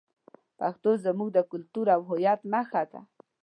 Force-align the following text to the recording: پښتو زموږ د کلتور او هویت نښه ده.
پښتو 0.59 0.89
زموږ 1.05 1.29
د 1.33 1.39
کلتور 1.51 1.85
او 1.95 2.01
هویت 2.09 2.39
نښه 2.51 2.83
ده. 2.91 3.01